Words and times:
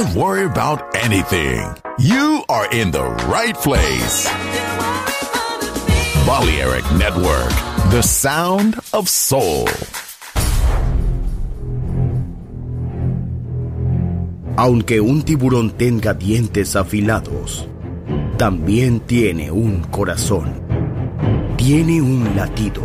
Don't 0.00 0.16
worry 0.16 0.46
about 0.46 0.96
anything. 0.96 1.60
You 1.98 2.42
are 2.48 2.66
in 2.72 2.90
the 2.90 3.04
right 3.28 3.54
place. 3.54 4.24
Balearic 6.24 6.90
Network, 6.96 7.52
the 7.92 8.00
sound 8.00 8.80
of 8.94 9.10
soul. 9.10 9.68
Aunque 14.56 15.02
un 15.02 15.22
tiburón 15.22 15.72
tenga 15.72 16.14
dientes 16.14 16.76
afilados, 16.76 17.68
también 18.38 19.00
tiene 19.00 19.50
un 19.50 19.82
corazón. 19.90 20.62
Tiene 21.58 22.00
un 22.00 22.34
latido. 22.34 22.80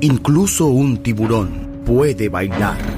Incluso 0.00 0.68
un 0.68 1.02
tiburón 1.02 1.82
puede 1.84 2.30
bailar. 2.30 2.97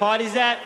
part 0.00 0.22
is 0.22 0.32
that 0.32 0.59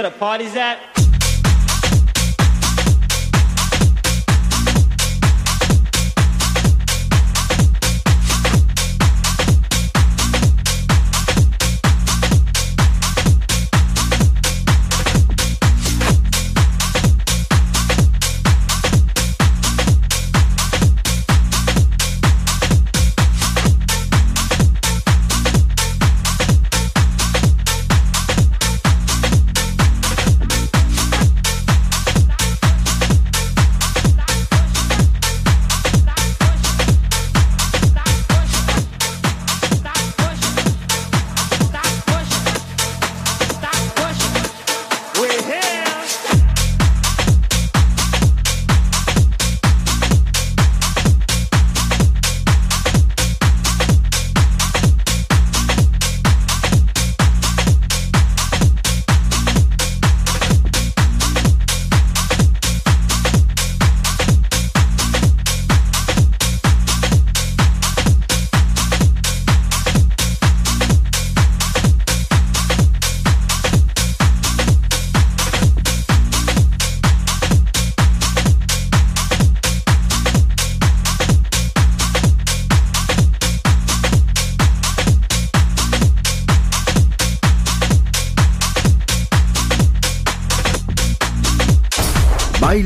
where 0.00 0.10
the 0.10 0.18
party's 0.18 0.56
at? 0.56 0.89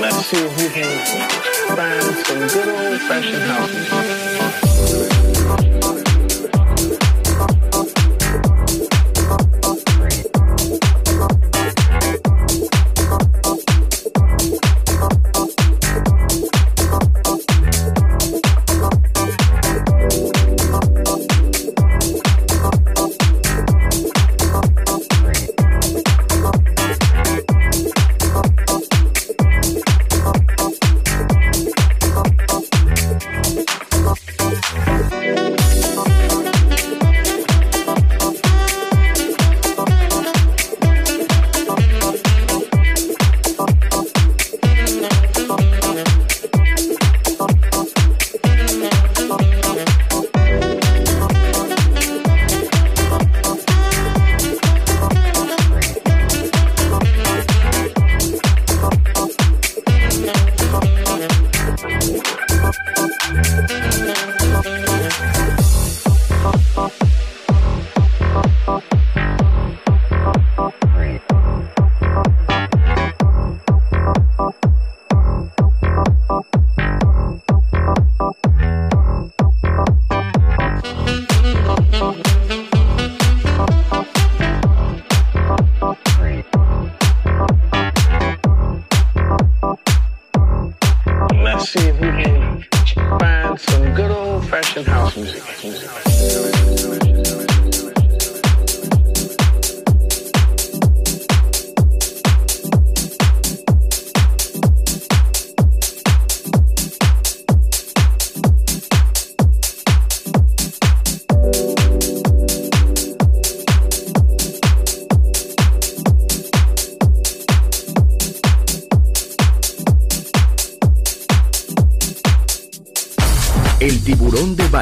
Let's 0.00 0.26
see 0.26 0.38
if 0.38 0.56
we 0.56 0.68
can 0.70 0.88
find 1.76 2.02
some 2.26 2.40
good 2.48 2.68
old-fashioned 2.68 3.42
houses. 3.42 3.90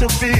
To 0.00 0.08
be. 0.18 0.39